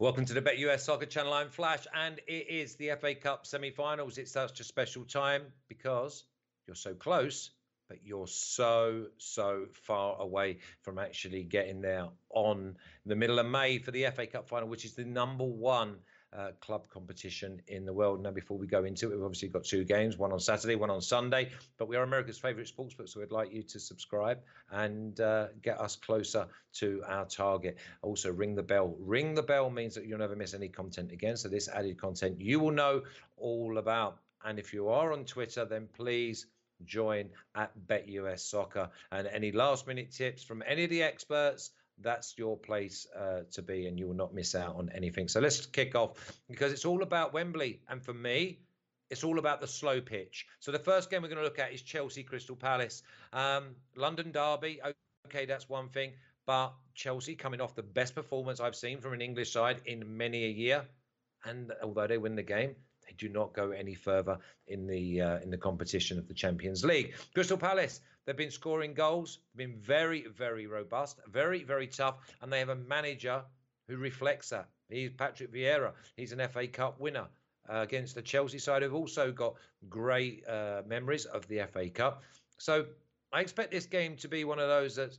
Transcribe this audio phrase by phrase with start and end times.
[0.00, 1.32] Welcome to the BetUS Soccer Channel.
[1.32, 4.16] I'm Flash, and it is the FA Cup semi-finals.
[4.16, 6.22] It's such a special time because
[6.68, 7.50] you're so close,
[7.88, 12.76] but you're so so far away from actually getting there on
[13.06, 15.96] the middle of May for the FA Cup final, which is the number one
[16.36, 18.22] uh, club competition in the world.
[18.22, 20.90] Now, before we go into it, we've obviously got two games, one on Saturday, one
[20.90, 21.50] on Sunday.
[21.78, 24.38] But we are America's favourite sportsbook, so we'd like you to subscribe
[24.70, 27.78] and uh, get us closer to our target.
[28.02, 28.94] Also, ring the bell.
[28.98, 31.36] Ring the bell means that you'll never miss any content again.
[31.36, 33.02] So this added content you will know
[33.36, 34.18] all about.
[34.44, 36.46] And if you are on Twitter, then please
[36.84, 38.90] join at BetUS Soccer.
[39.10, 41.70] And any last minute tips from any of the experts
[42.02, 45.28] that's your place uh, to be, and you will not miss out on anything.
[45.28, 48.60] So let's kick off because it's all about Wembley, and for me,
[49.10, 50.46] it's all about the slow pitch.
[50.60, 53.02] So the first game we're going to look at is Chelsea Crystal Palace,
[53.32, 54.80] um, London Derby.
[55.26, 56.12] Okay, that's one thing,
[56.46, 60.44] but Chelsea coming off the best performance I've seen from an English side in many
[60.44, 60.84] a year,
[61.44, 62.74] and although they win the game,
[63.06, 66.84] they do not go any further in the uh, in the competition of the Champions
[66.84, 67.14] League.
[67.34, 72.58] Crystal Palace, they've been scoring goals, been very very robust, very very tough, and they
[72.58, 73.42] have a manager
[73.88, 74.68] who reflects that.
[74.90, 75.92] He's Patrick Vieira.
[76.16, 77.26] He's an FA Cup winner.
[77.70, 79.54] Uh, against the Chelsea side, who've also got
[79.90, 82.22] great uh, memories of the FA Cup.
[82.56, 82.86] So
[83.30, 85.18] I expect this game to be one of those that's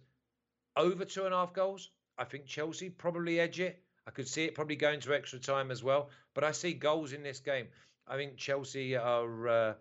[0.75, 1.91] over two and a half goals.
[2.17, 3.83] I think Chelsea probably edge it.
[4.07, 6.09] I could see it probably going to extra time as well.
[6.33, 7.67] But I see goals in this game.
[8.07, 9.73] I think Chelsea are uh,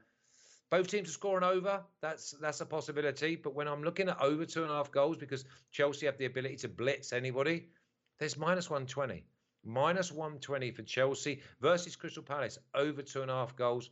[0.70, 1.83] both teams are scoring over.
[2.00, 3.36] That's that's a possibility.
[3.36, 6.27] But when I'm looking at over two and a half goals, because Chelsea have the
[6.27, 7.69] ability to blitz anybody,
[8.19, 9.24] there's minus 120.
[9.64, 13.91] Minus 120 for Chelsea versus Crystal Palace, over two and a half goals.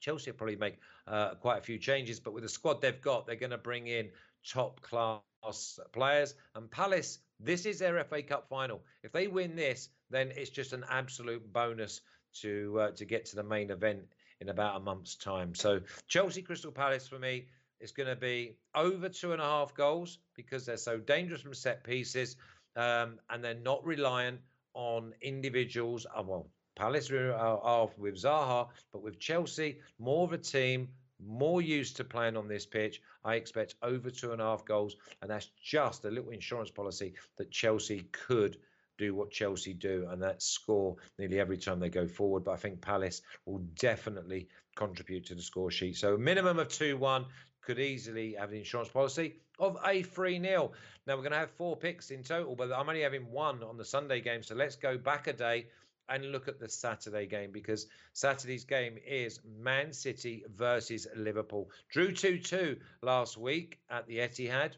[0.00, 3.26] Chelsea will probably make uh, quite a few changes, but with the squad they've got,
[3.26, 4.08] they're going to bring in
[4.48, 6.34] top class players.
[6.54, 8.82] And Palace this is their FA Cup final.
[9.02, 12.02] If they win this, then it's just an absolute bonus
[12.34, 14.02] to uh, to get to the main event
[14.40, 15.54] in about a month's time.
[15.54, 17.46] So Chelsea Crystal Palace for me
[17.80, 21.54] is going to be over two and a half goals because they're so dangerous from
[21.54, 22.36] set pieces
[22.76, 24.40] um, and they're not reliant
[24.74, 26.06] on individuals.
[26.06, 30.88] Uh, well, Palace are, are with Zaha, but with Chelsea, more of a team
[31.26, 33.02] more used to playing on this pitch.
[33.24, 37.14] I expect over two and a half goals, and that's just a little insurance policy
[37.36, 38.56] that Chelsea could
[39.00, 42.44] do what Chelsea do, and that score nearly every time they go forward.
[42.44, 45.96] But I think Palace will definitely contribute to the score sheet.
[45.96, 47.24] So a minimum of 2 1
[47.62, 50.72] could easily have an insurance policy of a 3 0.
[51.06, 53.78] Now we're going to have four picks in total, but I'm only having one on
[53.78, 54.42] the Sunday game.
[54.42, 55.66] So let's go back a day
[56.08, 61.70] and look at the Saturday game because Saturday's game is Man City versus Liverpool.
[61.90, 64.72] Drew 2 2 last week at the Etihad.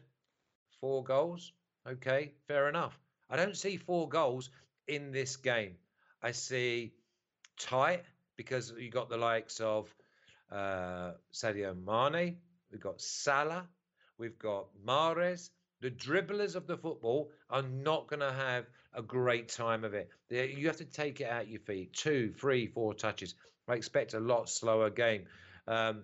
[0.79, 1.51] Four goals.
[1.87, 2.97] Okay, fair enough.
[3.33, 4.51] I don't see four goals
[4.87, 5.73] in this game.
[6.21, 6.93] I see
[7.59, 8.03] tight
[8.37, 9.91] because you got the likes of
[10.51, 12.37] uh, Sadio Mane,
[12.71, 13.67] we've got Salah,
[14.19, 15.49] we've got Mahrez.
[15.81, 20.11] the dribblers of the football are not going to have a great time of it.
[20.29, 21.91] You have to take it out your feet.
[21.91, 23.33] Two, three, four touches.
[23.67, 25.25] I expect a lot slower game.
[25.67, 26.03] Um,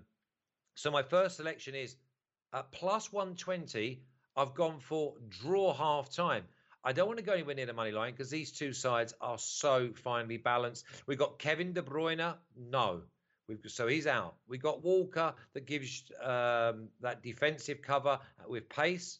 [0.74, 1.96] so my first selection is
[2.56, 4.02] at plus 120.
[4.36, 6.46] I've gone for draw half time.
[6.84, 9.38] I don't want to go anywhere near the money line because these two sides are
[9.38, 10.86] so finely balanced.
[11.08, 12.36] We've got Kevin De Bruyne.
[12.58, 13.02] No.
[13.48, 14.36] We've, so he's out.
[14.48, 19.20] We've got Walker that gives um, that defensive cover with pace.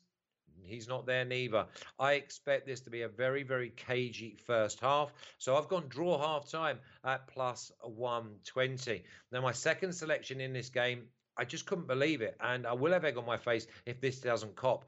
[0.64, 1.66] He's not there neither.
[1.98, 5.12] I expect this to be a very, very cagey first half.
[5.38, 9.04] So I've gone draw half time at plus 120.
[9.32, 11.04] Now, my second selection in this game,
[11.38, 12.38] I just couldn't believe it.
[12.40, 14.86] And I will have egg on my face if this doesn't cop.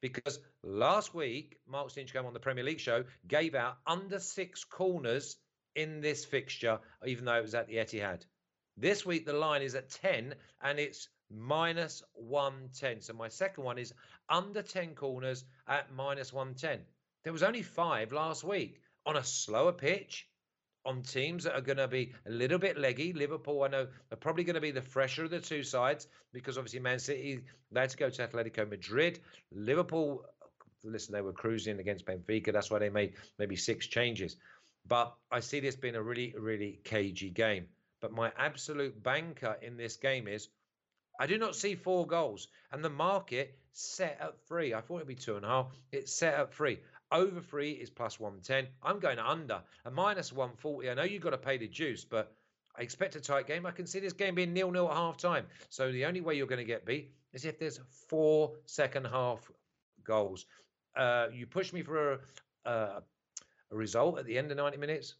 [0.00, 5.36] Because last week, Mark Stinchcombe on the Premier League show gave out under six corners
[5.74, 8.24] in this fixture, even though it was at the Etihad.
[8.76, 13.00] This week, the line is at 10, and it's minus 110.
[13.00, 13.92] So my second one is
[14.28, 16.80] under 10 corners at minus 110.
[17.24, 20.28] There was only five last week on a slower pitch
[20.86, 23.12] on teams that are going to be a little bit leggy.
[23.12, 26.56] Liverpool, I know, are probably going to be the fresher of the two sides because
[26.56, 27.40] obviously Man City,
[27.72, 29.18] they had to go to Atletico Madrid.
[29.52, 30.24] Liverpool,
[30.84, 32.52] listen, they were cruising against Benfica.
[32.52, 34.36] That's why they made maybe six changes.
[34.86, 37.66] But I see this being a really, really cagey game.
[38.00, 40.48] But my absolute banker in this game is
[41.18, 42.48] I do not see four goals.
[42.72, 44.74] And the market set at three.
[44.74, 45.66] I thought it'd be two and a half.
[45.92, 46.78] It's set at three.
[47.12, 48.66] Over three is plus 110.
[48.82, 49.62] I'm going to under.
[49.84, 50.90] A minus 140.
[50.90, 52.32] I know you've got to pay the juice, but
[52.76, 53.64] I expect a tight game.
[53.64, 55.46] I can see this game being nil nil at half time.
[55.70, 59.50] So the only way you're going to get beat is if there's four second half
[60.04, 60.46] goals.
[60.96, 62.18] Uh, you push me for a,
[62.64, 63.02] a
[63.70, 65.14] a result at the end of 90 minutes,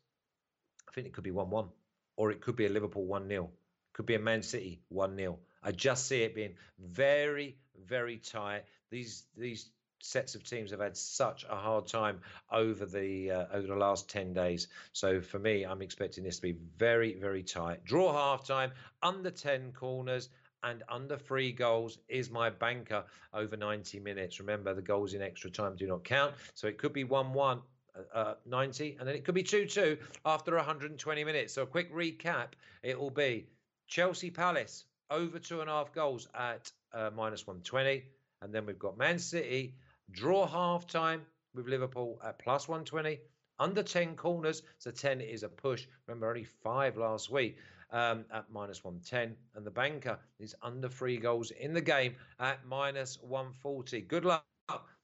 [0.89, 1.69] I think it could be 1 1,
[2.17, 3.51] or it could be a Liverpool 1 0,
[3.93, 5.39] could be a Man City 1 0.
[5.63, 7.57] I just see it being very,
[7.87, 8.65] very tight.
[8.91, 9.69] These these
[10.01, 12.21] sets of teams have had such a hard time
[12.51, 14.69] over the uh, over the last 10 days.
[14.93, 17.85] So for me i'm expecting this to be very very tight.
[17.85, 18.73] Draw half time
[19.03, 20.29] under 10 corners
[20.63, 24.41] and under three goals is my banker over 90 minutes.
[24.41, 26.35] Remember the goals in extra time do not count.
[26.55, 27.61] So it could be 1-1
[27.95, 31.55] uh, uh 90 and then it could be 2-2 after 120 minutes.
[31.55, 32.49] So a quick recap
[32.83, 33.47] it will be
[33.89, 38.05] chelsea palace over two and a half goals at uh, minus 120
[38.43, 39.75] and then we've got man city
[40.13, 43.19] Draw half time with Liverpool at plus 120.
[43.59, 45.87] Under 10 corners, so 10 is a push.
[46.07, 47.57] Remember, only five last week
[47.91, 49.35] um, at minus 110.
[49.55, 54.03] And the banker is under three goals in the game at minus 140.
[54.03, 54.45] Good luck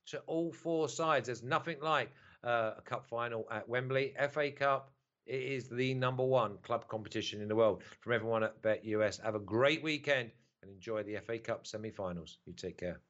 [0.07, 1.27] to all four sides.
[1.27, 2.11] There's nothing like
[2.45, 4.15] uh, a cup final at Wembley.
[4.31, 4.93] FA Cup,
[5.27, 7.83] it is the number one club competition in the world.
[8.01, 10.31] From everyone at BetUS, have a great weekend
[10.63, 12.39] and enjoy the FA Cup semi finals.
[12.47, 13.01] You take care.